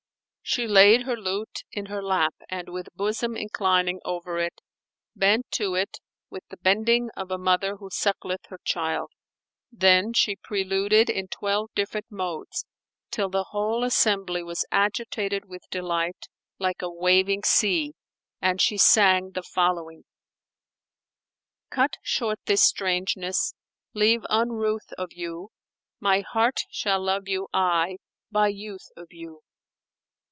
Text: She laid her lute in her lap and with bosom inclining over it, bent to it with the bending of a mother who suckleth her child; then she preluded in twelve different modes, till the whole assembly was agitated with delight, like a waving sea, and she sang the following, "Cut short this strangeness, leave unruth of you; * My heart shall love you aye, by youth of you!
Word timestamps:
She 0.43 0.67
laid 0.67 1.03
her 1.03 1.15
lute 1.15 1.63
in 1.71 1.85
her 1.85 2.03
lap 2.03 2.35
and 2.49 2.67
with 2.67 2.89
bosom 2.93 3.37
inclining 3.37 4.01
over 4.03 4.37
it, 4.37 4.59
bent 5.15 5.49
to 5.51 5.75
it 5.75 6.01
with 6.29 6.43
the 6.49 6.57
bending 6.57 7.09
of 7.15 7.31
a 7.31 7.37
mother 7.37 7.77
who 7.77 7.89
suckleth 7.89 8.47
her 8.47 8.59
child; 8.65 9.11
then 9.71 10.11
she 10.11 10.35
preluded 10.35 11.09
in 11.09 11.29
twelve 11.29 11.69
different 11.73 12.07
modes, 12.11 12.65
till 13.11 13.29
the 13.29 13.45
whole 13.51 13.85
assembly 13.85 14.43
was 14.43 14.65
agitated 14.73 15.45
with 15.45 15.61
delight, 15.69 16.27
like 16.59 16.81
a 16.81 16.91
waving 16.91 17.43
sea, 17.45 17.93
and 18.41 18.59
she 18.59 18.77
sang 18.77 19.31
the 19.31 19.43
following, 19.43 20.03
"Cut 21.69 21.93
short 22.03 22.39
this 22.45 22.63
strangeness, 22.65 23.53
leave 23.93 24.25
unruth 24.29 24.91
of 24.97 25.13
you; 25.13 25.51
* 25.75 25.99
My 26.01 26.19
heart 26.19 26.65
shall 26.69 26.99
love 26.99 27.29
you 27.29 27.47
aye, 27.53 27.95
by 28.29 28.49
youth 28.49 28.89
of 28.97 29.07
you! 29.13 29.43